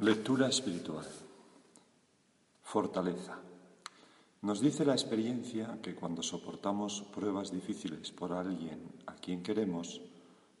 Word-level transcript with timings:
Lectura 0.00 0.46
espiritual. 0.46 1.06
Fortaleza. 2.62 3.38
Nos 4.42 4.60
dice 4.60 4.84
la 4.84 4.92
experiencia 4.92 5.78
que 5.80 5.94
cuando 5.94 6.22
soportamos 6.22 7.00
pruebas 7.14 7.50
difíciles 7.50 8.12
por 8.12 8.34
alguien 8.34 8.78
a 9.06 9.14
quien 9.14 9.42
queremos, 9.42 10.02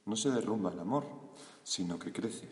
no 0.06 0.16
se 0.16 0.30
derrumba 0.30 0.72
el 0.72 0.80
amor, 0.80 1.04
sino 1.64 1.98
que 1.98 2.14
crece. 2.14 2.48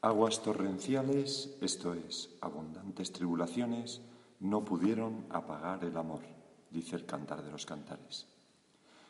Aguas 0.00 0.42
torrenciales, 0.42 1.58
esto 1.60 1.92
es, 1.92 2.30
abundantes 2.40 3.12
tribulaciones, 3.12 4.00
no 4.40 4.64
pudieron 4.64 5.26
apagar 5.28 5.84
el 5.84 5.98
amor, 5.98 6.22
dice 6.70 6.96
el 6.96 7.04
cantar 7.04 7.44
de 7.44 7.52
los 7.52 7.66
cantares. 7.66 8.24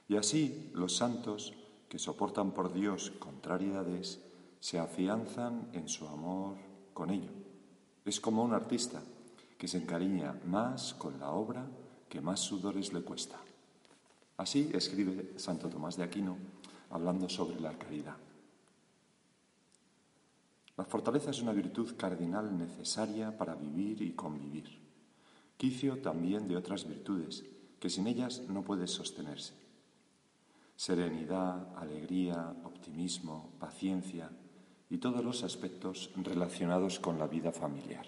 Y 0.09 0.16
así 0.16 0.72
los 0.75 0.96
santos, 0.96 1.54
que 1.88 2.00
soportan 2.00 2.50
por 2.50 2.72
Dios 2.72 3.12
contrariedades, 3.20 4.18
se 4.61 4.79
afianzan 4.79 5.68
en 5.72 5.88
su 5.88 6.06
amor 6.06 6.56
con 6.93 7.11
ello. 7.11 7.30
Es 8.05 8.20
como 8.20 8.42
un 8.42 8.55
artista 8.55 9.02
que 9.56 9.69
se 9.69 9.78
encariña 9.78 10.41
más 10.46 10.95
con 10.95 11.19
la 11.19 11.30
obra 11.30 11.66
que 12.09 12.20
más 12.20 12.41
sudores 12.41 12.92
le 12.92 13.02
cuesta. 13.02 13.38
Así 14.36 14.70
escribe 14.73 15.34
Santo 15.36 15.69
Tomás 15.69 15.97
de 15.97 16.05
Aquino 16.05 16.36
hablando 16.91 17.28
sobre 17.28 17.60
la 17.60 17.77
caridad. 17.77 18.16
La 20.77 20.84
fortaleza 20.84 21.33
es 21.33 21.42
una 21.42 21.52
virtud 21.52 21.97
cardinal 21.97 22.56
necesaria 22.56 23.36
para 23.36 23.56
vivir 23.56 24.00
y 24.00 24.12
convivir, 24.12 24.78
quicio 25.56 26.00
también 26.00 26.47
de 26.47 26.56
otras 26.56 26.86
virtudes 26.86 27.45
que 27.80 27.91
sin 27.91 28.06
ellas 28.06 28.42
no 28.48 28.62
puede 28.62 28.86
sostenerse. 28.86 29.55
Serenidad, 30.77 31.77
alegría, 31.77 32.55
optimismo, 32.64 33.50
paciencia, 33.59 34.30
y 34.91 34.98
todos 34.98 35.24
los 35.24 35.42
aspectos 35.42 36.10
relacionados 36.16 36.98
con 36.98 37.19
la 37.19 37.27
vida 37.27 37.52
familiar. 37.52 38.06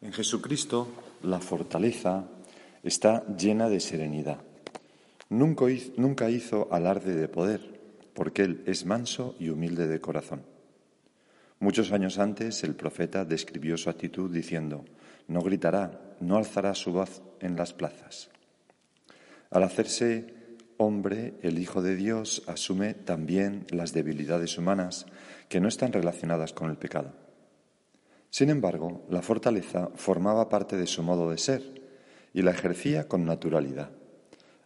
En 0.00 0.12
Jesucristo 0.12 0.88
la 1.22 1.40
fortaleza 1.40 2.24
está 2.82 3.26
llena 3.36 3.68
de 3.68 3.80
serenidad. 3.80 4.38
Nunca 5.28 6.30
hizo 6.30 6.68
alarde 6.72 7.14
de 7.14 7.28
poder, 7.28 7.80
porque 8.14 8.42
Él 8.42 8.62
es 8.66 8.86
manso 8.86 9.34
y 9.38 9.50
humilde 9.50 9.86
de 9.86 10.00
corazón. 10.00 10.42
Muchos 11.60 11.92
años 11.92 12.18
antes 12.18 12.62
el 12.62 12.74
profeta 12.76 13.24
describió 13.24 13.76
su 13.76 13.90
actitud 13.90 14.32
diciendo, 14.32 14.84
no 15.26 15.40
gritará, 15.42 16.16
no 16.20 16.36
alzará 16.36 16.74
su 16.74 16.92
voz 16.92 17.20
en 17.40 17.56
las 17.56 17.72
plazas. 17.72 18.30
Al 19.50 19.64
hacerse 19.64 20.37
hombre, 20.78 21.34
el 21.42 21.58
Hijo 21.58 21.82
de 21.82 21.94
Dios 21.96 22.42
asume 22.46 22.94
también 22.94 23.66
las 23.70 23.92
debilidades 23.92 24.56
humanas 24.56 25.06
que 25.48 25.60
no 25.60 25.68
están 25.68 25.92
relacionadas 25.92 26.52
con 26.52 26.70
el 26.70 26.78
pecado. 26.78 27.12
Sin 28.30 28.50
embargo, 28.50 29.04
la 29.10 29.22
fortaleza 29.22 29.90
formaba 29.96 30.48
parte 30.48 30.76
de 30.76 30.86
su 30.86 31.02
modo 31.02 31.30
de 31.30 31.38
ser 31.38 31.62
y 32.32 32.42
la 32.42 32.52
ejercía 32.52 33.08
con 33.08 33.24
naturalidad. 33.24 33.90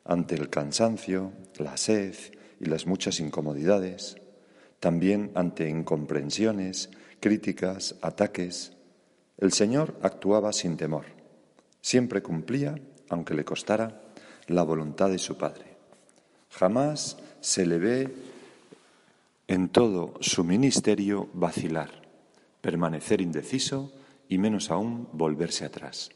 Ante 0.04 0.34
el 0.34 0.50
cansancio, 0.50 1.32
la 1.58 1.76
sed 1.76 2.14
y 2.60 2.66
las 2.66 2.86
muchas 2.86 3.20
incomodidades, 3.20 4.16
también 4.80 5.30
ante 5.34 5.68
incomprensiones, 5.68 6.90
críticas, 7.20 7.96
ataques, 8.02 8.72
el 9.38 9.52
Señor 9.52 9.96
actuaba 10.02 10.52
sin 10.52 10.76
temor. 10.76 11.06
Siempre 11.80 12.22
cumplía, 12.22 12.74
aunque 13.08 13.34
le 13.34 13.44
costara, 13.44 14.02
la 14.48 14.62
voluntad 14.62 15.08
de 15.08 15.18
su 15.18 15.38
Padre. 15.38 15.71
Jamás 16.52 17.16
se 17.40 17.66
le 17.66 17.78
ve 17.78 18.14
en 19.48 19.68
todo 19.70 20.14
su 20.20 20.44
ministerio 20.44 21.28
vacilar, 21.32 21.90
permanecer 22.60 23.20
indeciso 23.20 23.92
y 24.28 24.38
menos 24.38 24.70
aún 24.70 25.08
volverse 25.12 25.64
atrás. 25.64 26.10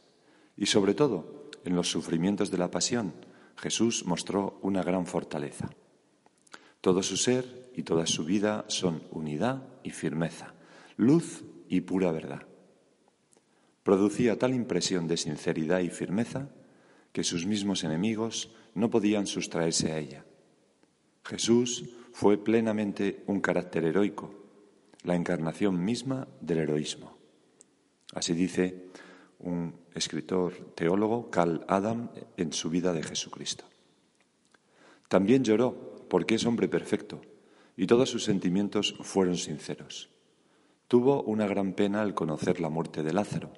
Y 0.56 0.67
sobre 0.67 0.95
todo, 0.95 1.51
en 1.65 1.75
los 1.75 1.91
sufrimientos 1.91 2.51
de 2.51 2.59
la 2.59 2.70
pasión, 2.70 3.15
Jesús 3.56 4.05
mostró 4.05 4.59
una 4.62 4.83
gran 4.83 5.06
fortaleza. 5.06 5.71
Todo 6.81 7.03
su 7.03 7.16
ser 7.16 7.71
y 7.75 7.83
toda 7.83 8.06
su 8.06 8.25
vida 8.25 8.66
son 8.69 9.03
unidad 9.10 9.62
y 9.83 9.91
firmeza, 9.91 10.55
luz 10.97 11.44
y 11.69 11.81
pura 11.81 12.12
verdad. 12.12 12.43
Producía 13.83 14.39
tal 14.39 14.55
impresión 14.55 15.09
de 15.09 15.16
sinceridad 15.16 15.81
y 15.81 15.91
firmeza 15.91 16.50
que 17.12 17.25
sus 17.25 17.47
mismos 17.47 17.84
enemigos 17.84 18.55
no 18.75 18.91
podían 18.91 19.27
sustraerse 19.27 19.93
a 19.93 19.99
ella. 19.99 20.25
Jesús 21.26 21.84
fue 22.12 22.38
plenamente 22.38 23.25
un 23.26 23.41
carácter 23.41 23.84
heroico, 23.84 24.31
la 25.03 25.16
encarnación 25.16 25.84
misma 25.84 26.28
del 26.41 26.59
heroísmo. 26.59 27.16
Así 28.14 28.32
dice 28.32 28.87
un 29.41 29.75
escritor 29.92 30.54
teólogo, 30.76 31.28
Carl 31.28 31.65
Adam, 31.66 32.10
en 32.36 32.53
su 32.53 32.70
vida 32.70 32.92
de 32.92 33.03
Jesucristo. 33.03 33.65
También 35.09 35.42
lloró 35.42 36.06
porque 36.09 36.36
es 36.36 36.47
hombre 36.47 36.69
perfecto 36.69 37.20
y 37.76 37.88
todos 37.88 38.09
sus 38.09 38.22
sentimientos 38.22 38.94
fueron 39.00 39.36
sinceros. 39.36 40.10
Tuvo 40.86 41.25
una 41.25 41.48
gran 41.48 41.72
pena 41.72 42.03
al 42.03 42.15
conocer 42.15 42.60
la 42.60 42.69
muerte 42.69 43.03
de 43.03 43.12
Lázaro 43.12 43.53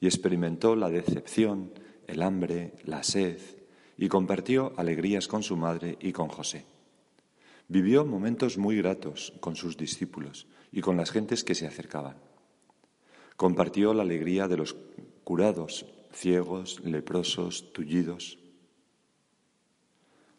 y 0.00 0.06
experimentó 0.06 0.76
la 0.76 0.90
decepción, 0.90 1.72
el 2.08 2.20
hambre, 2.20 2.74
la 2.84 3.02
sed, 3.02 3.40
y 3.96 4.08
compartió 4.08 4.74
alegrías 4.76 5.28
con 5.28 5.42
su 5.42 5.56
madre 5.56 5.96
y 5.98 6.12
con 6.12 6.28
José. 6.28 6.75
Vivió 7.68 8.04
momentos 8.04 8.58
muy 8.58 8.76
gratos 8.76 9.32
con 9.40 9.56
sus 9.56 9.76
discípulos 9.76 10.46
y 10.70 10.80
con 10.80 10.96
las 10.96 11.10
gentes 11.10 11.42
que 11.42 11.54
se 11.54 11.66
acercaban. 11.66 12.16
Compartió 13.36 13.92
la 13.92 14.02
alegría 14.02 14.46
de 14.46 14.56
los 14.56 14.76
curados, 15.24 15.86
ciegos, 16.12 16.80
leprosos, 16.84 17.72
tullidos. 17.72 18.38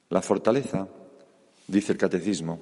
La 0.10 0.22
fortaleza, 0.22 0.88
dice 1.68 1.92
el 1.92 1.98
catecismo, 1.98 2.60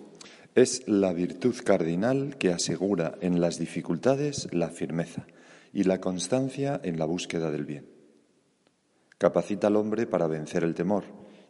es 0.56 0.88
la 0.88 1.14
virtud 1.14 1.56
cardinal 1.64 2.38
que 2.38 2.52
asegura 2.52 3.18
en 3.22 3.42
las 3.42 3.60
dificultades 3.60 4.48
la 4.52 4.70
firmeza 4.70 5.28
y 5.74 5.84
la 5.84 6.00
constancia 6.00 6.80
en 6.84 6.98
la 6.98 7.06
búsqueda 7.06 7.52
del 7.52 7.66
bien. 7.66 7.90
Capacita 9.18 9.68
al 9.68 9.76
hombre 9.76 10.08
para 10.08 10.28
vencer 10.28 10.64
el 10.64 10.74
temor, 10.74 11.04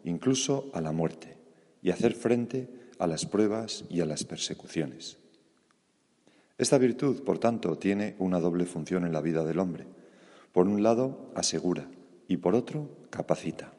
incluso 0.03 0.69
a 0.73 0.81
la 0.81 0.91
muerte, 0.91 1.37
y 1.85 1.91
hacer 1.91 2.15
frente 2.15 2.67
a 2.97 3.05
las 3.05 3.27
pruebas 3.27 3.85
y 3.91 4.01
a 4.01 4.05
las 4.05 4.23
persecuciones. 4.23 5.19
Esta 6.57 6.79
virtud, 6.79 7.21
por 7.23 7.37
tanto, 7.37 7.77
tiene 7.77 8.15
una 8.17 8.39
doble 8.39 8.65
función 8.65 9.05
en 9.05 9.13
la 9.13 9.21
vida 9.21 9.43
del 9.43 9.59
hombre. 9.59 9.85
Por 10.51 10.67
un 10.67 10.81
lado, 10.81 11.31
asegura 11.35 11.87
y 12.27 12.37
por 12.37 12.55
otro, 12.55 12.89
capacita. 13.11 13.71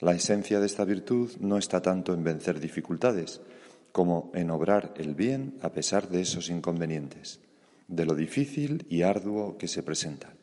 La 0.00 0.12
esencia 0.12 0.60
de 0.60 0.66
esta 0.66 0.84
virtud 0.84 1.30
no 1.40 1.56
está 1.56 1.80
tanto 1.80 2.12
en 2.12 2.22
vencer 2.22 2.60
dificultades 2.60 3.40
como 3.92 4.30
en 4.34 4.50
obrar 4.50 4.92
el 4.98 5.14
bien 5.14 5.56
a 5.62 5.70
pesar 5.72 6.10
de 6.10 6.20
esos 6.20 6.50
inconvenientes, 6.50 7.40
de 7.88 8.04
lo 8.04 8.14
difícil 8.14 8.84
y 8.90 9.00
arduo 9.00 9.56
que 9.56 9.68
se 9.68 9.82
presentan. 9.82 10.41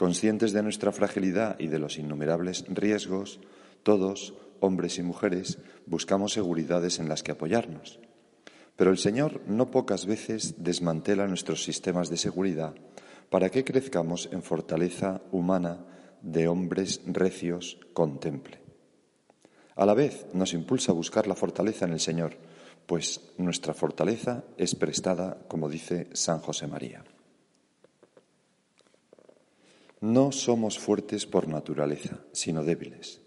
Conscientes 0.00 0.54
de 0.54 0.62
nuestra 0.62 0.92
fragilidad 0.92 1.56
y 1.58 1.66
de 1.66 1.78
los 1.78 1.98
innumerables 1.98 2.64
riesgos, 2.68 3.38
todos, 3.82 4.32
hombres 4.58 4.96
y 4.96 5.02
mujeres, 5.02 5.58
buscamos 5.84 6.32
seguridades 6.32 7.00
en 7.00 7.10
las 7.10 7.22
que 7.22 7.32
apoyarnos. 7.32 8.00
Pero 8.76 8.92
el 8.92 8.96
Señor 8.96 9.42
no 9.46 9.70
pocas 9.70 10.06
veces 10.06 10.54
desmantela 10.56 11.26
nuestros 11.26 11.64
sistemas 11.64 12.08
de 12.08 12.16
seguridad 12.16 12.74
para 13.28 13.50
que 13.50 13.62
crezcamos 13.62 14.30
en 14.32 14.42
fortaleza 14.42 15.20
humana 15.32 15.84
de 16.22 16.48
hombres 16.48 17.02
recios 17.04 17.78
con 17.92 18.20
temple. 18.20 18.58
A 19.76 19.84
la 19.84 19.92
vez 19.92 20.24
nos 20.32 20.54
impulsa 20.54 20.92
a 20.92 20.94
buscar 20.94 21.26
la 21.26 21.36
fortaleza 21.36 21.84
en 21.84 21.92
el 21.92 22.00
Señor, 22.00 22.38
pues 22.86 23.20
nuestra 23.36 23.74
fortaleza 23.74 24.44
es 24.56 24.74
prestada, 24.74 25.36
como 25.46 25.68
dice 25.68 26.08
San 26.14 26.38
José 26.38 26.66
María. 26.68 27.04
No 30.00 30.32
somos 30.32 30.78
fuertes 30.78 31.26
por 31.26 31.46
naturaleza, 31.46 32.24
sino 32.32 32.64
débiles. 32.64 33.20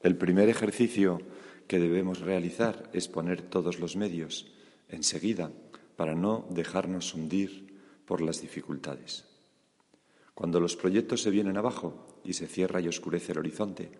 El 0.00 0.16
primer 0.16 0.48
ejercicio 0.48 1.20
que 1.68 1.78
debemos 1.78 2.18
realizar 2.18 2.90
es 2.92 3.06
poner 3.06 3.42
todos 3.42 3.78
los 3.78 3.94
medios 3.94 4.52
enseguida 4.88 5.52
para 5.94 6.16
no 6.16 6.44
dejarnos 6.50 7.14
hundir 7.14 7.78
por 8.04 8.20
las 8.20 8.40
dificultades. 8.40 9.26
Cuando 10.34 10.58
los 10.58 10.74
proyectos 10.74 11.22
se 11.22 11.30
vienen 11.30 11.56
abajo 11.56 12.20
y 12.24 12.32
se 12.32 12.48
cierra 12.48 12.80
y 12.80 12.88
oscurece 12.88 13.30
el 13.30 13.38
horizonte, 13.38 13.92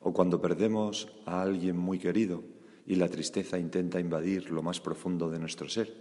o 0.00 0.12
cuando 0.12 0.40
perdemos 0.40 1.06
a 1.24 1.40
alguien 1.40 1.76
muy 1.76 2.00
querido 2.00 2.42
y 2.84 2.96
la 2.96 3.08
tristeza 3.08 3.60
intenta 3.60 4.00
invadir 4.00 4.50
lo 4.50 4.64
más 4.64 4.80
profundo 4.80 5.30
de 5.30 5.38
nuestro 5.38 5.68
ser, 5.68 5.94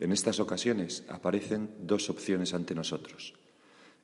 en 0.00 0.10
estas 0.10 0.40
ocasiones 0.40 1.04
aparecen 1.08 1.70
dos 1.78 2.10
opciones 2.10 2.52
ante 2.52 2.74
nosotros. 2.74 3.34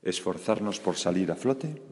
Esforzarnos 0.06 0.78
por 0.78 0.94
salir 0.94 1.32
a 1.32 1.34
flote 1.34 1.82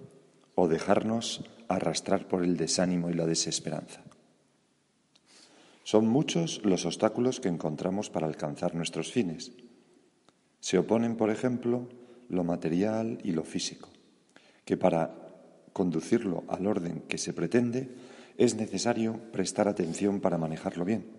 o 0.55 0.69
dejarnos 0.69 1.43
arrastrar 1.67 2.29
por 2.29 2.45
el 2.45 2.57
desánimo 2.57 3.11
y 3.11 3.15
la 3.15 3.27
desesperanza. 3.27 4.05
Son 5.83 6.07
muchos 6.07 6.63
los 6.65 6.87
obstáculos 6.87 7.41
que 7.41 7.49
encontramos 7.49 8.11
para 8.11 8.29
alcanzar 8.29 8.77
nuestros 8.77 9.11
fines. 9.11 9.51
Se 10.61 10.79
oponen, 10.79 11.17
por 11.17 11.29
ejemplo, 11.29 11.89
lo 12.29 12.45
material 12.45 13.19
y 13.25 13.33
lo 13.33 13.43
físico, 13.43 13.89
que 14.65 14.77
para 14.77 15.11
conducirlo 15.73 16.45
al 16.47 16.69
orden 16.69 17.03
que 17.09 17.19
se 17.19 17.33
pretende 17.33 17.91
es 18.39 18.55
necesario 18.55 19.19
prestar 19.33 19.67
atención 19.67 20.21
para 20.21 20.39
manejarlo 20.39 20.85
bien. 20.85 21.11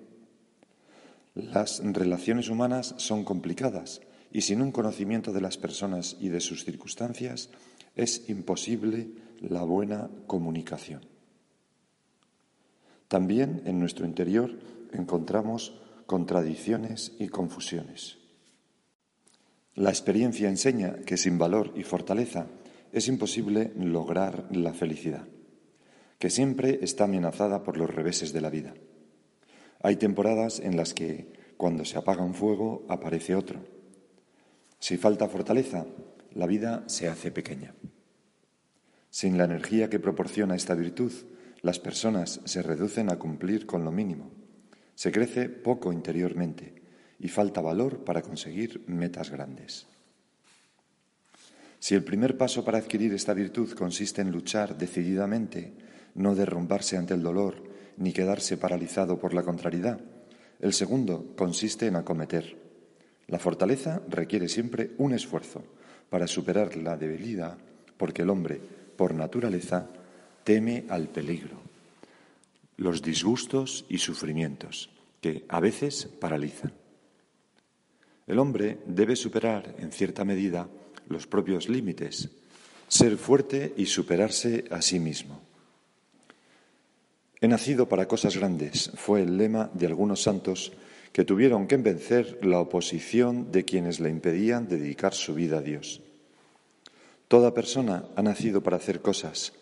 Las 1.33 1.81
relaciones 1.83 2.47
humanas 2.47 2.95
son 2.95 3.25
complicadas 3.25 3.99
y 4.35 4.41
sin 4.41 4.61
un 4.61 4.73
conocimiento 4.73 5.31
de 5.31 5.39
las 5.39 5.55
personas 5.55 6.17
y 6.19 6.27
de 6.27 6.41
sus 6.41 6.65
circunstancias 6.65 7.49
es 7.95 8.27
imposible 8.27 9.07
la 9.39 9.63
buena 9.63 10.09
comunicación. 10.27 11.05
También 13.07 13.61
en 13.63 13.79
nuestro 13.79 14.05
interior 14.05 14.51
encontramos 14.91 15.79
contradicciones 16.05 17.13
y 17.17 17.29
confusiones. 17.29 18.17
La 19.73 19.89
experiencia 19.89 20.49
enseña 20.49 20.97
que 21.05 21.15
sin 21.15 21.37
valor 21.37 21.71
y 21.73 21.83
fortaleza 21.83 22.47
es 22.91 23.07
imposible 23.07 23.71
lograr 23.77 24.49
la 24.51 24.73
felicidad, 24.73 25.29
que 26.19 26.29
siempre 26.29 26.79
está 26.81 27.05
amenazada 27.05 27.63
por 27.63 27.77
los 27.77 27.89
reveses 27.89 28.33
de 28.33 28.41
la 28.41 28.49
vida. 28.49 28.73
Hay 29.81 29.95
temporadas 29.95 30.59
en 30.59 30.75
las 30.75 30.93
que, 30.93 31.31
cuando 31.55 31.85
se 31.85 31.97
apaga 31.97 32.21
un 32.21 32.33
fuego, 32.33 32.85
aparece 32.89 33.33
otro. 33.33 33.73
Si 34.79 34.97
falta 34.97 35.27
fortaleza, 35.27 35.85
la 36.33 36.45
vida 36.47 36.83
se 36.87 37.07
hace 37.07 37.31
pequeña. 37.31 37.73
Sin 39.09 39.37
la 39.37 39.45
energía 39.45 39.89
que 39.89 39.99
proporciona 39.99 40.55
esta 40.55 40.75
virtud, 40.75 41.11
las 41.61 41.79
personas 41.79 42.41
se 42.43 42.61
reducen 42.61 43.09
a 43.09 43.17
cumplir 43.17 43.65
con 43.65 43.85
lo 43.85 43.91
mínimo. 43.91 44.31
Se 44.93 45.11
crece 45.11 45.49
poco 45.49 45.93
interiormente 45.93 46.83
y 47.19 47.29
falta 47.29 47.61
valor 47.61 48.03
para 48.03 48.21
conseguir 48.21 48.83
metas 48.87 49.31
grandes. 49.31 49.87
Si 51.79 51.95
el 51.95 52.03
primer 52.03 52.37
paso 52.37 52.65
para 52.65 52.77
adquirir 52.77 53.13
esta 53.13 53.33
virtud 53.33 53.71
consiste 53.73 54.21
en 54.21 54.31
luchar 54.31 54.77
decididamente, 54.77 55.73
no 56.15 56.35
derrumbarse 56.35 56.97
ante 56.97 57.13
el 57.13 57.23
dolor, 57.23 57.63
ni 57.97 58.11
quedarse 58.11 58.57
paralizado 58.57 59.19
por 59.19 59.33
la 59.33 59.43
contrariedad, 59.43 59.99
el 60.59 60.73
segundo 60.73 61.33
consiste 61.37 61.87
en 61.87 61.95
acometer. 61.95 62.64
La 63.27 63.39
fortaleza 63.39 64.01
requiere 64.07 64.47
siempre 64.47 64.91
un 64.97 65.13
esfuerzo 65.13 65.63
para 66.09 66.27
superar 66.27 66.75
la 66.77 66.97
debilidad, 66.97 67.57
porque 67.97 68.21
el 68.21 68.29
hombre, 68.29 68.59
por 68.95 69.13
naturaleza, 69.13 69.87
teme 70.43 70.85
al 70.89 71.07
peligro, 71.07 71.57
los 72.77 73.01
disgustos 73.01 73.85
y 73.89 73.97
sufrimientos, 73.97 74.89
que 75.21 75.45
a 75.49 75.59
veces 75.59 76.07
paralizan. 76.19 76.71
El 78.27 78.39
hombre 78.39 78.79
debe 78.85 79.15
superar, 79.15 79.75
en 79.79 79.91
cierta 79.91 80.23
medida, 80.23 80.67
los 81.09 81.27
propios 81.27 81.69
límites, 81.69 82.29
ser 82.87 83.17
fuerte 83.17 83.73
y 83.77 83.87
superarse 83.87 84.65
a 84.69 84.81
sí 84.81 84.99
mismo. 84.99 85.41
He 87.41 87.47
nacido 87.47 87.87
para 87.87 88.07
cosas 88.07 88.37
grandes 88.37 88.91
fue 88.95 89.21
el 89.21 89.37
lema 89.37 89.69
de 89.73 89.87
algunos 89.87 90.21
santos 90.21 90.71
que 91.15 91.23
tuvieron 91.23 91.65
que 91.65 91.77
vencer 91.77 92.45
la 92.45 92.59
oposición 92.59 93.49
de 93.49 93.63
quienes 93.63 94.01
le 94.01 94.09
impedían 94.09 94.67
dedicar 94.67 95.13
su 95.13 95.33
vida 95.33 95.59
a 95.59 95.61
Dios. 95.61 96.01
Toda 97.29 97.53
persona 97.53 98.03
ha 98.17 98.21
nacido 98.21 98.61
para 98.61 98.75
hacer 98.75 98.99
cosas. 98.99 99.53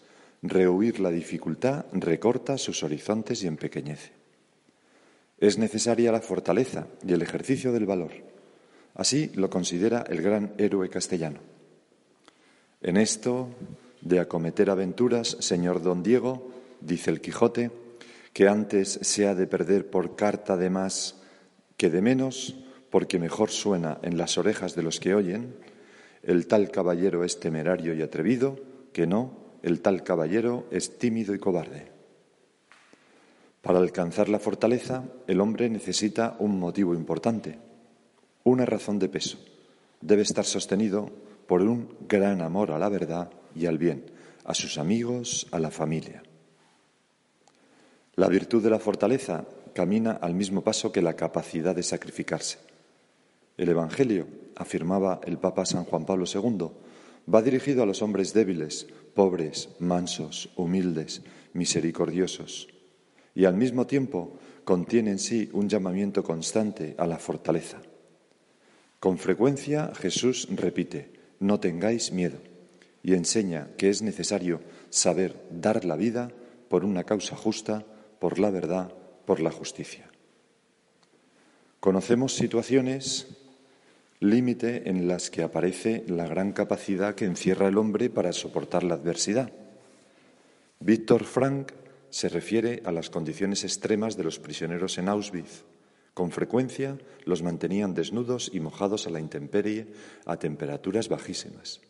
Rehuir 0.42 1.00
la 1.00 1.12
dificultad 1.12 1.86
recorta 1.92 2.58
sus 2.58 2.82
horizontes 2.82 3.44
y 3.44 3.48
empequeñece. 3.48 4.14
Es 5.38 5.60
necesaria 5.60 6.12
la 6.12 6.22
fortaleza 6.22 6.88
y 7.06 7.14
el 7.14 7.22
ejercicio 7.22 7.72
del 7.72 7.86
valor. 7.86 8.14
Así 8.96 9.30
lo 9.36 9.52
considera 9.52 10.04
el 10.10 10.24
gran 10.24 10.56
héroe 10.58 10.90
castellano. 10.90 11.40
En 12.82 12.98
esto 12.98 13.50
de 14.02 14.20
acometer 14.20 14.72
aventuras, 14.72 15.38
señor 15.40 15.84
don 15.84 16.02
Diego, 16.02 16.52
dice 16.82 17.12
el 17.12 17.22
Quijote, 17.22 17.70
que 18.34 18.48
antes 18.48 18.98
se 19.04 19.28
ha 19.28 19.36
de 19.36 19.46
perder 19.46 19.92
por 19.92 20.16
carta 20.16 20.58
de 20.58 20.72
más 20.72 21.20
que 21.78 21.90
de 21.90 22.02
menos, 22.02 22.56
porque 22.90 23.20
mejor 23.20 23.50
suena 23.50 24.00
en 24.02 24.18
las 24.18 24.38
orejas 24.38 24.76
de 24.76 24.84
los 24.84 25.00
que 25.00 25.16
oyen, 25.16 25.56
el 26.24 26.48
tal 26.48 26.72
caballero 26.72 27.24
es 27.24 27.40
temerario 27.40 27.94
y 27.94 28.02
atrevido, 28.02 28.60
que 28.94 29.08
no, 29.08 29.38
el 29.62 29.82
tal 29.82 30.04
caballero 30.04 30.68
es 30.72 30.98
tímido 30.98 31.34
y 31.34 31.40
cobarde. 31.40 31.92
Para 33.62 33.80
alcanzar 33.80 34.30
la 34.30 34.40
fortaleza, 34.40 35.04
el 35.26 35.40
hombre 35.40 35.70
necesita 35.70 36.36
un 36.40 36.60
motivo 36.60 36.94
importante, 36.94 37.58
una 38.44 38.66
razón 38.66 39.00
de 39.00 39.10
peso. 39.10 39.38
Debe 40.02 40.22
estar 40.22 40.44
sostenido 40.44 41.10
por 41.48 41.62
un 41.62 41.96
gran 42.08 42.42
amor 42.42 42.72
a 42.72 42.80
la 42.80 42.90
verdad 42.90 43.32
y 43.56 43.66
al 43.66 43.78
bien, 43.78 44.06
a 44.44 44.54
sus 44.54 44.78
amigos, 44.78 45.48
a 45.52 45.60
la 45.60 45.72
familia. 45.72 46.24
La 48.16 48.28
virtud 48.28 48.62
de 48.62 48.70
la 48.70 48.80
fortaleza 48.80 49.46
camina 49.74 50.12
al 50.12 50.34
mismo 50.34 50.64
paso 50.64 50.92
que 50.92 51.02
la 51.02 51.16
capacidad 51.16 51.76
de 51.76 51.84
sacrificarse. 51.84 52.60
El 53.58 53.70
Evangelio, 53.70 54.28
afirmaba 54.56 55.20
el 55.26 55.38
Papa 55.38 55.66
San 55.66 55.84
Juan 55.86 56.06
Pablo 56.06 56.26
II, 56.32 56.70
va 57.34 57.42
dirigido 57.42 57.84
a 57.84 57.86
los 57.86 58.02
hombres 58.02 58.34
débiles, 58.34 58.88
pobres, 59.14 59.70
mansos, 59.80 60.50
humildes, 60.56 61.22
misericordiosos, 61.54 62.68
y 63.36 63.46
al 63.46 63.56
mismo 63.56 63.88
tiempo 63.88 64.38
contiene 64.64 65.12
en 65.12 65.20
sí 65.20 65.50
un 65.54 65.70
llamamiento 65.70 66.24
constante 66.24 66.96
a 66.98 67.06
la 67.06 67.18
fortaleza. 67.18 67.82
Con 69.00 69.18
frecuencia 69.18 69.92
Jesús 69.96 70.48
repite, 70.52 71.12
no 71.40 71.60
tengáis 71.60 72.12
miedo, 72.12 72.38
y 73.04 73.14
enseña 73.14 73.70
que 73.78 73.90
es 73.90 74.02
necesario 74.02 74.62
saber 74.90 75.36
dar 75.52 75.84
la 75.84 75.96
vida 75.96 76.32
por 76.70 76.86
una 76.86 77.04
causa 77.04 77.36
justa, 77.36 77.86
por 78.20 78.40
la 78.40 78.50
verdad, 78.50 78.94
por 79.26 79.40
la 79.40 79.52
justicia. 79.52 80.10
Conocemos 81.80 82.34
situaciones 82.34 83.28
límite 84.20 84.90
en 84.90 85.08
las 85.08 85.30
que 85.30 85.44
aparece 85.44 86.06
la 86.08 86.28
gran 86.28 86.54
capacidad 86.54 87.16
que 87.16 87.26
encierra 87.26 87.68
el 87.68 87.78
hombre 87.78 88.10
para 88.10 88.32
soportar 88.32 88.84
la 88.84 88.96
adversidad. 88.96 89.52
Víctor 90.80 91.26
Frank 91.26 91.74
se 92.10 92.30
refiere 92.30 92.82
a 92.86 92.92
las 92.92 93.10
condiciones 93.10 93.64
extremas 93.64 94.16
de 94.16 94.24
los 94.24 94.40
prisioneros 94.40 94.98
en 94.98 95.10
Auschwitz 95.10 95.64
con 96.14 96.32
frecuencia 96.32 97.00
los 97.26 97.42
mantenían 97.42 97.94
desnudos 97.94 98.52
y 98.54 98.60
mojados 98.60 99.08
a 99.08 99.10
la 99.10 99.20
intemperie 99.20 99.88
a 100.26 100.38
temperaturas 100.38 101.10
bajísimas. 101.10 101.82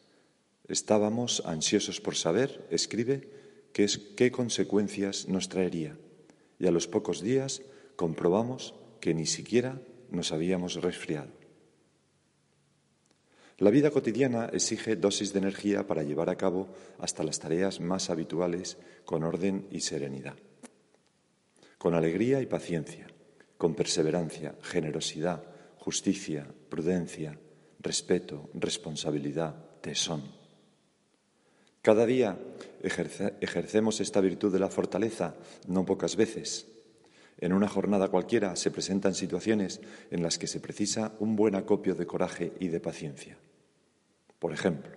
Estábamos 0.68 1.44
ansiosos 1.46 2.00
por 2.00 2.16
saber, 2.16 2.66
escribe, 2.72 3.28
qué, 3.74 3.88
qué 4.16 4.32
consecuencias 4.32 5.28
nos 5.28 5.50
traería. 5.50 5.98
Y 6.64 6.66
a 6.66 6.72
los 6.72 6.88
pocos 6.88 7.20
días 7.20 7.62
comprobamos 7.98 8.74
que 9.02 9.14
ni 9.14 9.26
siquiera 9.26 9.82
nos 10.10 10.32
habíamos 10.32 10.76
resfriado. 10.76 11.28
La 13.58 13.70
vida 13.70 13.92
cotidiana 13.92 14.46
exige 14.46 14.96
dosis 14.96 15.34
de 15.34 15.40
energía 15.40 15.86
para 15.86 16.04
llevar 16.04 16.30
a 16.30 16.38
cabo 16.38 16.70
hasta 17.00 17.26
las 17.26 17.38
tareas 17.38 17.82
más 17.82 18.10
habituales 18.10 18.78
con 19.04 19.24
orden 19.24 19.68
y 19.72 19.82
serenidad, 19.82 20.36
con 21.78 21.96
alegría 21.96 22.40
y 22.40 22.46
paciencia, 22.46 23.08
con 23.58 23.76
perseverancia, 23.76 24.56
generosidad, 24.62 25.44
justicia, 25.80 26.48
prudencia, 26.70 27.38
respeto, 27.82 28.50
responsabilidad, 28.54 29.82
tesón. 29.82 30.43
Cada 31.84 32.06
día 32.06 32.40
ejercemos 32.82 34.00
esta 34.00 34.22
virtud 34.22 34.54
de 34.54 34.60
la 34.60 34.70
fortaleza, 34.70 35.36
no 35.68 35.86
pocas 35.86 36.16
veces. 36.16 36.66
En 37.38 37.52
una 37.52 37.68
jornada 37.68 38.08
cualquiera 38.08 38.56
se 38.56 38.72
presentan 38.72 39.14
situaciones 39.14 39.82
en 40.10 40.24
las 40.24 40.38
que 40.38 40.48
se 40.48 40.62
precisa 40.62 41.12
un 41.20 41.36
buen 41.36 41.56
acopio 41.56 41.94
de 41.94 42.08
coraje 42.08 42.54
y 42.62 42.70
de 42.70 42.80
paciencia. 42.80 43.38
Por 44.40 44.54
ejemplo, 44.54 44.92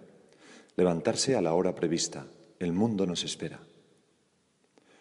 levantarse 0.76 1.35
a 1.35 1.43
la 1.43 1.55
hora 1.55 1.75
prevista. 1.75 2.28
El 2.61 2.73
mundo 2.73 3.05
nos 3.05 3.25
espera. 3.25 3.59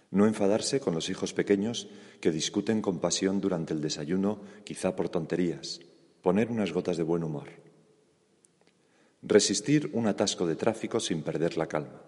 No 0.10 0.26
enfadarse 0.26 0.80
con 0.80 0.96
los 0.96 1.10
hijos 1.10 1.34
pequeños 1.34 1.88
que 2.20 2.32
discuten 2.32 2.82
con 2.82 3.00
pasión 3.00 3.40
durante 3.40 3.76
el 3.76 3.82
desayuno, 3.82 4.42
quizá 4.64 4.96
por 4.96 5.10
tonterías. 5.10 5.82
Poner 6.24 6.50
unas 6.50 6.72
gotas 6.74 6.98
de 6.98 7.04
buen 7.04 7.24
humor. 7.24 7.65
Resistir 9.28 9.90
un 9.94 10.06
atasco 10.06 10.46
de 10.46 10.56
tráfico 10.56 11.00
sin 11.00 11.24
perder 11.24 11.58
la 11.58 11.66
calma. 11.66 12.00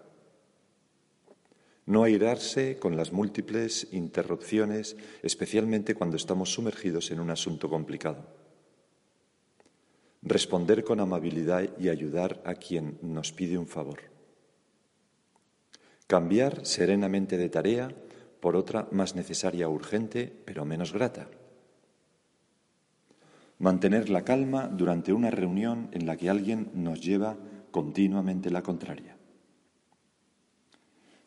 No 1.84 2.04
airarse 2.04 2.78
con 2.78 2.96
las 2.96 3.12
múltiples 3.12 3.88
interrupciones, 3.90 4.96
especialmente 5.22 5.96
cuando 5.96 6.16
estamos 6.16 6.52
sumergidos 6.52 7.10
en 7.10 7.18
un 7.18 7.30
asunto 7.30 7.68
complicado. 7.68 8.24
Responder 10.22 10.84
con 10.84 11.00
amabilidad 11.00 11.68
y 11.76 11.88
ayudar 11.88 12.40
a 12.44 12.54
quien 12.54 12.98
nos 13.02 13.32
pide 13.32 13.58
un 13.58 13.66
favor. 13.66 13.98
Cambiar 16.06 16.64
serenamente 16.66 17.36
de 17.36 17.48
tarea 17.48 17.90
por 18.38 18.54
otra 18.54 18.86
más 18.92 19.16
necesaria, 19.16 19.68
urgente, 19.68 20.32
pero 20.44 20.64
menos 20.64 20.92
grata. 20.92 21.28
Mantener 23.58 24.08
la 24.08 24.24
calma 24.24 24.68
durante 24.68 25.12
una 25.12 25.30
reunión 25.30 25.88
en 25.92 26.06
la 26.06 26.16
que 26.16 26.30
alguien 26.30 26.70
nos 26.74 27.00
lleva 27.00 27.36
continuamente 27.70 28.50
la 28.50 28.62
contraria. 28.62 29.16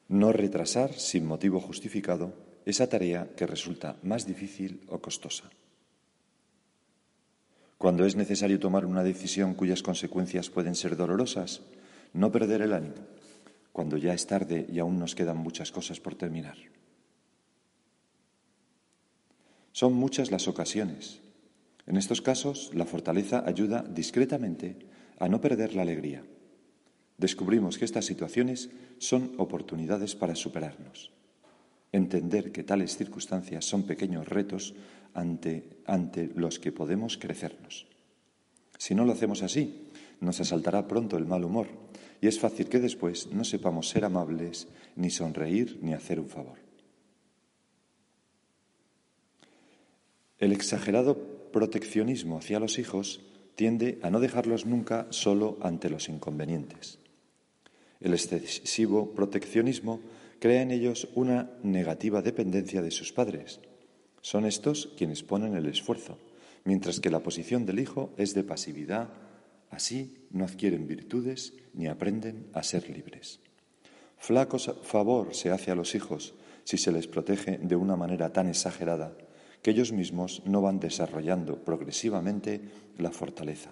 No 0.08 0.32
retrasar 0.32 0.94
sin 0.94 1.26
motivo 1.26 1.60
justificado 1.60 2.34
esa 2.66 2.88
tarea 2.88 3.30
que 3.36 3.48
resulta 3.48 3.98
más 4.04 4.26
difícil 4.26 4.82
o 4.88 5.00
costosa. 5.00 5.50
Cuando 7.78 8.06
es 8.06 8.16
necesario 8.16 8.60
tomar 8.60 8.86
una 8.86 9.04
decisión 9.04 9.56
cuyas 9.56 9.82
consecuencias 9.82 10.50
pueden 10.50 10.76
ser 10.76 10.96
dolorosas, 10.96 11.62
no 12.14 12.32
perder 12.32 12.62
el 12.62 12.74
ánimo, 12.74 13.08
cuando 13.72 13.98
ya 13.98 14.14
es 14.14 14.28
tarde 14.28 14.68
y 14.72 14.80
aún 14.80 15.00
nos 15.00 15.16
quedan 15.16 15.38
muchas 15.38 15.72
cosas 15.72 16.00
por 16.00 16.16
terminar. 16.16 16.58
Son 19.72 19.94
muchas 19.94 20.30
las 20.30 20.48
ocasiones. 20.48 21.22
En 21.88 21.98
estos 21.98 22.22
casos, 22.22 22.72
la 22.74 22.86
fortaleza 22.86 23.44
ayuda 23.46 23.84
discretamente 23.84 24.78
a 25.20 25.28
no 25.28 25.42
perder 25.42 25.76
la 25.76 25.82
alegría. 25.82 26.24
Descubrimos 27.18 27.78
que 27.78 27.86
estas 27.86 28.06
situaciones 28.06 28.70
son 28.98 29.34
oportunidades 29.38 30.16
para 30.16 30.36
superarnos 30.36 31.12
entender 31.92 32.52
que 32.52 32.64
tales 32.64 32.96
circunstancias 32.96 33.66
son 33.66 33.84
pequeños 33.84 34.28
retos 34.28 34.74
ante, 35.14 35.82
ante 35.86 36.32
los 36.36 36.60
que 36.60 36.72
podemos 36.72 37.18
crecernos. 37.18 37.88
Si 38.78 38.96
no 38.96 39.06
lo 39.06 39.12
hacemos 39.12 39.44
así, 39.44 39.90
nos 40.20 40.40
asaltará 40.40 40.88
pronto 40.88 41.18
el 41.18 41.26
mal 41.26 41.44
humor 41.44 41.68
y 42.22 42.28
es 42.28 42.40
fácil 42.40 42.70
que 42.70 42.80
después 42.80 43.28
no 43.32 43.44
sepamos 43.44 43.90
ser 43.90 44.06
amables, 44.06 44.68
ni 44.96 45.10
sonreír, 45.10 45.80
ni 45.82 45.94
hacer 45.94 46.20
un 46.20 46.30
favor. 46.30 46.60
El 50.38 50.54
exagerado 50.54 51.31
proteccionismo 51.51 52.38
hacia 52.38 52.60
los 52.60 52.79
hijos 52.79 53.22
tiende 53.55 54.00
a 54.01 54.10
no 54.10 54.20
dejarlos 54.20 54.65
nunca 54.65 55.08
solo 55.12 55.58
ante 55.62 55.89
los 55.89 56.10
inconvenientes. 56.10 57.00
El 58.00 58.13
excesivo 58.13 59.13
proteccionismo 59.13 60.00
crea 60.39 60.63
en 60.63 60.72
ellos 60.72 61.08
una 61.13 61.51
negativa 61.62 62.22
dependencia 62.22 62.81
de 62.81 62.91
sus 62.91 63.13
padres. 63.13 63.60
Son 64.22 64.46
estos 64.46 64.89
quienes 64.98 65.22
ponen 65.22 65.55
el 65.55 65.67
esfuerzo, 65.67 66.17
mientras 66.63 67.00
que 67.00 67.12
la 67.12 67.22
posición 67.22 67.65
del 67.65 67.79
hijo 67.79 68.12
es 68.17 68.34
de 68.34 68.43
pasividad. 68.43 69.10
Así 69.70 70.25
no 70.31 70.46
adquieren 70.46 70.88
virtudes 70.88 71.53
ni 71.74 71.88
aprenden 71.88 72.48
a 72.53 72.63
ser 72.63 72.89
libres. 72.89 73.39
Flaco 74.17 74.58
favor 74.60 75.34
se 75.36 75.51
hace 75.51 75.72
a 75.72 75.75
los 75.75 75.96
hijos 75.96 76.34
si 76.63 76.77
se 76.77 76.91
les 76.91 77.08
protege 77.08 77.58
de 77.58 77.75
una 77.75 77.96
manera 77.96 78.34
tan 78.34 78.48
exagerada 78.48 79.15
que 79.62 79.72
ellos 79.72 79.91
mismos 79.91 80.41
no 80.46 80.62
van 80.62 80.80
desarrollando 80.80 81.63
progresivamente 81.63 82.62
la 82.98 83.12
fortaleza, 83.12 83.72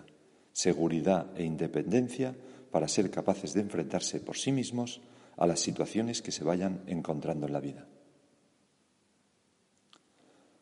seguridad 0.51 1.27
e 1.35 1.43
independencia 1.43 2.35
para 2.71 2.87
ser 2.87 3.09
capaces 3.09 3.53
de 3.53 3.61
enfrentarse 3.61 4.19
por 4.19 4.37
sí 4.37 4.51
mismos 4.51 5.01
a 5.37 5.47
las 5.47 5.59
situaciones 5.59 6.21
que 6.21 6.31
se 6.31 6.43
vayan 6.43 6.83
encontrando 6.85 7.47
en 7.47 7.53
la 7.53 7.59
vida. 7.59 7.87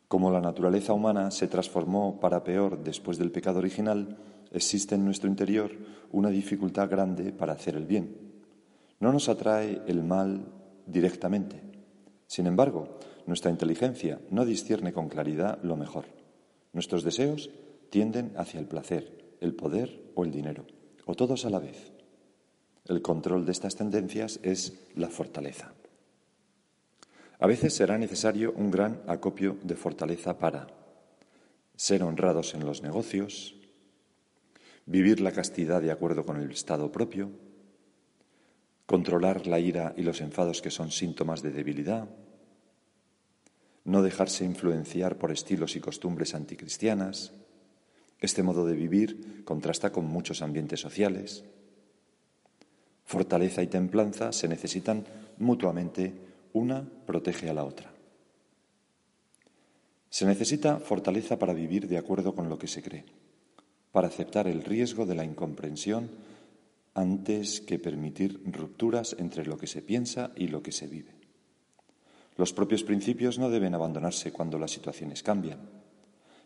Como 0.08 0.30
la 0.30 0.40
naturaleza 0.40 0.94
humana 0.94 1.30
se 1.30 1.48
transformó 1.48 2.18
para 2.18 2.42
peor 2.42 2.82
después 2.82 3.18
del 3.18 3.30
pecado 3.30 3.58
original, 3.58 4.16
existe 4.52 4.94
en 4.94 5.04
nuestro 5.04 5.28
interior 5.28 5.72
una 6.12 6.30
dificultad 6.30 6.88
grande 6.88 7.32
para 7.32 7.52
hacer 7.52 7.76
el 7.76 7.84
bien. 7.84 8.16
No 9.00 9.12
nos 9.12 9.28
atrae 9.28 9.82
el 9.86 10.02
mal 10.02 10.46
directamente. 10.86 11.60
Sin 12.26 12.46
embargo, 12.46 12.98
nuestra 13.28 13.50
inteligencia 13.50 14.22
no 14.30 14.46
discierne 14.46 14.94
con 14.94 15.10
claridad 15.10 15.62
lo 15.62 15.76
mejor. 15.76 16.06
Nuestros 16.72 17.04
deseos 17.04 17.50
tienden 17.90 18.32
hacia 18.38 18.58
el 18.58 18.66
placer, 18.66 19.36
el 19.42 19.54
poder 19.54 20.00
o 20.14 20.24
el 20.24 20.30
dinero, 20.30 20.66
o 21.04 21.14
todos 21.14 21.44
a 21.44 21.50
la 21.50 21.58
vez. 21.58 21.92
El 22.86 23.02
control 23.02 23.44
de 23.44 23.52
estas 23.52 23.76
tendencias 23.76 24.40
es 24.42 24.80
la 24.94 25.10
fortaleza. 25.10 25.74
A 27.38 27.46
veces 27.46 27.74
será 27.74 27.98
necesario 27.98 28.54
un 28.56 28.70
gran 28.70 29.02
acopio 29.06 29.58
de 29.62 29.76
fortaleza 29.76 30.38
para 30.38 30.66
ser 31.76 32.04
honrados 32.04 32.54
en 32.54 32.64
los 32.64 32.82
negocios, 32.82 33.54
vivir 34.86 35.20
la 35.20 35.32
castidad 35.32 35.82
de 35.82 35.92
acuerdo 35.92 36.24
con 36.24 36.40
el 36.40 36.50
estado 36.50 36.90
propio, 36.90 37.30
controlar 38.86 39.46
la 39.46 39.60
ira 39.60 39.92
y 39.98 40.02
los 40.02 40.22
enfados 40.22 40.62
que 40.62 40.70
son 40.70 40.90
síntomas 40.90 41.42
de 41.42 41.50
debilidad, 41.50 42.08
no 43.88 44.02
dejarse 44.02 44.44
influenciar 44.44 45.18
por 45.18 45.32
estilos 45.32 45.74
y 45.74 45.80
costumbres 45.80 46.34
anticristianas. 46.34 47.32
Este 48.20 48.42
modo 48.42 48.66
de 48.66 48.74
vivir 48.74 49.44
contrasta 49.44 49.90
con 49.90 50.06
muchos 50.06 50.42
ambientes 50.42 50.80
sociales 50.80 51.44
Fortaleza 53.08 53.62
y 53.62 53.68
templanza 53.68 54.32
se 54.32 54.48
necesitan 54.48 55.06
mutuamente, 55.38 56.12
una 56.52 56.86
protege 57.06 57.48
a 57.48 57.54
la 57.54 57.64
otra. 57.64 57.90
Se 60.10 60.26
necesita 60.26 60.78
fortaleza 60.78 61.38
para 61.38 61.54
vivir 61.54 61.88
de 61.88 61.96
acuerdo 61.96 62.34
con 62.34 62.50
lo 62.50 62.58
que 62.58 62.66
se 62.66 62.82
cree, 62.82 63.06
para 63.92 64.08
aceptar 64.08 64.46
el 64.46 64.62
riesgo 64.62 65.06
de 65.06 65.14
la 65.14 65.24
incomprensión 65.24 66.10
antes 66.92 67.62
que 67.62 67.78
permitir 67.78 68.42
rupturas 68.44 69.16
entre 69.18 69.46
lo 69.46 69.56
que 69.56 69.68
se 69.68 69.80
piensa 69.80 70.32
y 70.36 70.48
lo 70.48 70.62
que 70.62 70.72
se 70.72 70.86
vive. 70.86 71.17
Los 72.38 72.52
propios 72.52 72.84
principios 72.84 73.36
no 73.40 73.50
deben 73.50 73.74
abandonarse 73.74 74.30
cuando 74.30 74.60
las 74.60 74.70
situaciones 74.70 75.24
cambian. 75.24 75.58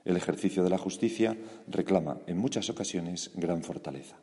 El 0.06 0.16
ejercicio 0.16 0.64
de 0.64 0.70
la 0.70 0.78
justicia 0.78 1.36
reclama 1.68 2.16
en 2.26 2.38
muchas 2.38 2.70
ocasiones 2.70 3.30
gran 3.34 3.62
fortaleza. 3.62 4.16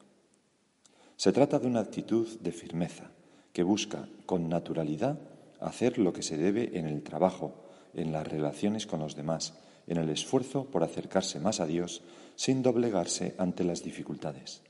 Se 1.15 1.31
trata 1.31 1.59
de 1.59 1.67
una 1.67 1.81
actitud 1.81 2.27
de 2.39 2.51
firmeza 2.51 3.11
que 3.53 3.61
busca 3.61 4.09
con 4.25 4.49
naturalidad 4.49 5.19
hacer 5.59 5.99
lo 5.99 6.11
que 6.11 6.23
se 6.23 6.37
debe 6.37 6.79
en 6.79 6.87
el 6.87 7.03
trabajo, 7.03 7.53
en 7.93 8.11
las 8.11 8.27
relaciones 8.27 8.87
con 8.87 9.01
los 9.01 9.15
demás, 9.15 9.53
en 9.85 9.97
el 9.97 10.09
esfuerzo 10.09 10.65
por 10.65 10.83
acercarse 10.83 11.39
más 11.39 11.59
a 11.59 11.67
Dios 11.67 12.01
sin 12.35 12.63
doblegarse 12.63 13.35
ante 13.37 13.63
las 13.63 13.83
dificultades. 13.83 14.63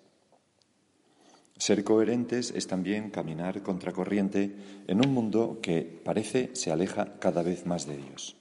Ser 1.60 1.84
coherentes 1.84 2.52
es 2.56 2.68
también 2.68 3.10
caminar 3.10 3.62
contracorriente 3.62 4.56
en 4.88 5.06
un 5.06 5.14
mundo 5.14 5.60
que 5.62 5.82
parece 5.82 6.52
se 6.54 6.72
aleja 6.72 7.20
cada 7.20 7.44
vez 7.44 7.66
más 7.66 7.86
de 7.86 7.98
Dios 7.98 8.38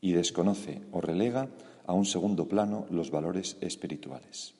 y 0.00 0.12
desconoce 0.12 0.80
o 0.90 1.02
relega 1.02 1.50
a 1.86 1.92
un 1.92 2.06
segundo 2.06 2.48
plano 2.48 2.86
los 2.90 3.10
valores 3.10 3.58
espirituales. 3.60 4.54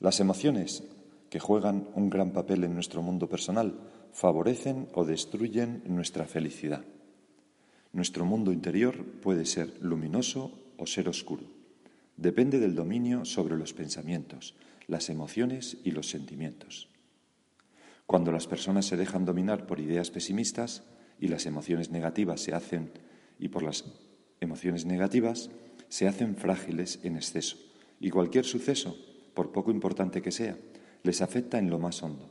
Las 0.00 0.20
emociones, 0.20 0.84
que 1.28 1.38
juegan 1.38 1.86
un 1.94 2.08
gran 2.08 2.32
papel 2.32 2.64
en 2.64 2.72
nuestro 2.72 3.02
mundo 3.02 3.28
personal, 3.28 3.78
favorecen 4.14 4.88
o 4.94 5.04
destruyen 5.04 5.82
nuestra 5.86 6.24
felicidad. 6.24 6.84
Nuestro 7.92 8.24
mundo 8.24 8.52
interior 8.52 9.04
puede 9.20 9.44
ser 9.44 9.74
luminoso 9.82 10.50
o 10.78 10.86
ser 10.86 11.10
oscuro. 11.10 11.42
Depende 12.16 12.58
del 12.58 12.74
dominio 12.74 13.26
sobre 13.26 13.58
los 13.58 13.74
pensamientos, 13.74 14.54
las 14.88 15.10
emociones 15.10 15.76
y 15.84 15.92
los 15.92 16.10
sentimientos. 16.10 16.88
Cuando 18.06 18.32
las 18.32 18.48
personas 18.48 18.86
se 18.86 18.96
dejan 18.96 19.24
dominar 19.24 19.66
por 19.66 19.78
ideas 19.78 20.10
pesimistas 20.10 20.82
y 21.20 21.28
las 21.28 21.46
emociones 21.46 21.90
negativas 21.90 22.40
se 22.40 22.54
hacen 22.54 22.90
y 23.38 23.48
por 23.48 23.62
las 23.62 23.84
emociones 24.40 24.86
negativas 24.86 25.50
se 25.88 26.08
hacen 26.08 26.36
frágiles 26.36 27.00
en 27.02 27.16
exceso 27.16 27.58
y 28.00 28.10
cualquier 28.10 28.44
suceso 28.44 28.96
por 29.34 29.52
poco 29.52 29.70
importante 29.70 30.22
que 30.22 30.32
sea, 30.32 30.56
les 31.04 31.22
afecta 31.22 31.58
en 31.58 31.70
lo 31.70 31.78
más 31.78 32.02
hondo. 32.02 32.28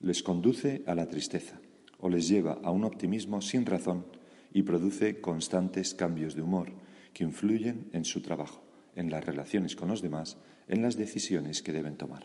Les 0.00 0.22
conduce 0.22 0.82
a 0.86 0.94
la 0.94 1.08
tristeza 1.08 1.60
o 1.98 2.08
les 2.08 2.28
lleva 2.28 2.60
a 2.62 2.70
un 2.70 2.84
optimismo 2.84 3.42
sin 3.42 3.66
razón 3.66 4.06
y 4.52 4.62
produce 4.62 5.20
constantes 5.20 5.92
cambios 5.92 6.34
de 6.34 6.42
humor 6.42 6.72
que 7.12 7.24
influyen 7.24 7.90
en 7.92 8.04
su 8.04 8.22
trabajo, 8.22 8.62
en 8.96 9.10
las 9.10 9.24
relaciones 9.24 9.76
con 9.76 9.88
los 9.88 10.02
demás, 10.02 10.38
en 10.68 10.82
las 10.82 10.96
decisiones 10.96 11.62
que 11.62 11.72
deben 11.72 11.96
tomar. 11.96 12.24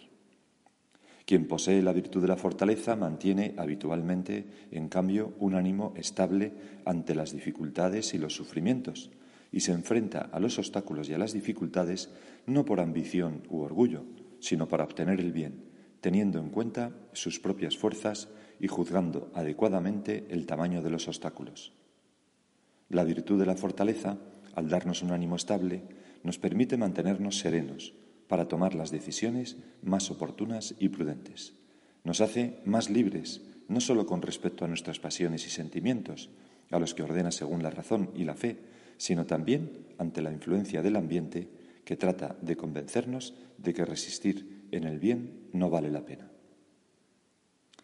Quien 1.25 1.47
posee 1.47 1.83
la 1.83 1.93
virtud 1.93 2.23
de 2.23 2.27
la 2.27 2.37
fortaleza 2.37 2.95
mantiene 2.95 3.53
habitualmente, 3.57 4.47
en 4.71 4.89
cambio, 4.89 5.35
un 5.37 5.53
ánimo 5.53 5.93
estable 5.95 6.53
ante 6.85 7.13
las 7.13 7.31
dificultades 7.31 8.15
y 8.15 8.17
los 8.17 8.33
sufrimientos, 8.33 9.11
y 9.51 9.59
se 9.59 9.71
enfrenta 9.71 10.29
a 10.31 10.39
los 10.39 10.57
obstáculos 10.57 11.09
y 11.09 11.13
a 11.13 11.17
las 11.19 11.33
dificultades 11.33 12.09
no 12.47 12.65
por 12.65 12.79
ambición 12.79 13.43
u 13.49 13.59
orgullo, 13.59 14.05
sino 14.39 14.67
para 14.67 14.83
obtener 14.83 15.19
el 15.19 15.31
bien, 15.31 15.65
teniendo 16.01 16.39
en 16.39 16.49
cuenta 16.49 16.93
sus 17.13 17.39
propias 17.39 17.77
fuerzas 17.77 18.29
y 18.59 18.67
juzgando 18.67 19.31
adecuadamente 19.33 20.25
el 20.29 20.45
tamaño 20.45 20.81
de 20.81 20.89
los 20.89 21.07
obstáculos. 21.07 21.73
La 22.89 23.03
virtud 23.03 23.39
de 23.39 23.45
la 23.45 23.55
fortaleza, 23.55 24.17
al 24.55 24.67
darnos 24.67 25.03
un 25.03 25.11
ánimo 25.11 25.35
estable, 25.35 25.83
nos 26.23 26.39
permite 26.39 26.77
mantenernos 26.77 27.39
serenos 27.39 27.93
para 28.27 28.47
tomar 28.47 28.75
las 28.75 28.91
decisiones 28.91 29.57
más 29.81 30.11
oportunas 30.11 30.75
y 30.79 30.89
prudentes. 30.89 31.53
Nos 32.03 32.21
hace 32.21 32.59
más 32.65 32.89
libres 32.89 33.41
no 33.67 33.79
solo 33.79 34.05
con 34.05 34.21
respecto 34.21 34.65
a 34.65 34.67
nuestras 34.67 34.99
pasiones 34.99 35.45
y 35.45 35.49
sentimientos, 35.49 36.29
a 36.71 36.79
los 36.79 36.93
que 36.93 37.03
ordena 37.03 37.31
según 37.31 37.63
la 37.63 37.69
razón 37.69 38.11
y 38.15 38.23
la 38.23 38.35
fe, 38.35 38.57
sino 38.97 39.25
también 39.25 39.87
ante 39.97 40.21
la 40.21 40.31
influencia 40.31 40.81
del 40.81 40.95
ambiente 40.95 41.47
que 41.85 41.95
trata 41.95 42.35
de 42.41 42.57
convencernos 42.57 43.33
de 43.57 43.73
que 43.73 43.85
resistir 43.85 44.67
en 44.71 44.83
el 44.83 44.99
bien 44.99 45.49
no 45.53 45.69
vale 45.69 45.89
la 45.89 46.05
pena. 46.05 46.29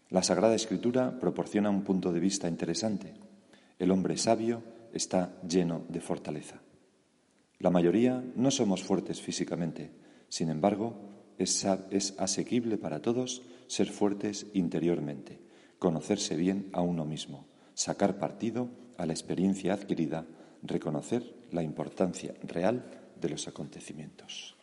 La 0.09 0.21
Sagrada 0.21 0.55
Escritura 0.55 1.19
proporciona 1.19 1.69
un 1.69 1.83
punto 1.83 2.11
de 2.11 2.19
vista 2.19 2.47
interesante. 2.47 3.13
El 3.79 3.91
hombre 3.91 4.17
sabio 4.17 4.63
está 4.93 5.39
lleno 5.47 5.83
de 5.89 6.01
fortaleza. 6.01 6.61
La 7.59 7.69
mayoría 7.69 8.23
no 8.35 8.51
somos 8.51 8.83
fuertes 8.83 9.21
físicamente, 9.21 9.91
sin 10.29 10.49
embargo, 10.49 10.95
es, 11.37 11.65
asequible 12.17 12.77
para 12.77 13.01
todos 13.01 13.41
ser 13.67 13.87
fuertes 13.87 14.47
interiormente, 14.53 15.39
conocerse 15.79 16.35
bien 16.35 16.69
a 16.73 16.81
uno 16.81 17.05
mismo, 17.05 17.45
sacar 17.73 18.19
partido 18.19 18.69
a 18.97 19.05
la 19.05 19.13
experiencia 19.13 19.73
adquirida, 19.73 20.25
reconocer 20.63 21.23
la 21.51 21.63
importancia 21.63 22.33
real 22.43 22.85
de 23.19 23.29
los 23.29 23.47
acontecimientos. 23.47 24.55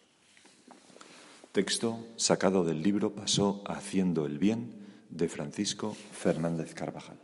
Texto 1.52 2.06
sacado 2.16 2.64
del 2.64 2.82
libro 2.82 3.14
Pasó 3.14 3.62
haciendo 3.66 4.24
el 4.26 4.38
bien 4.38 4.72
de 5.10 5.28
Francisco 5.28 5.94
Fernández 6.12 6.74
Carvajal. 6.74 7.18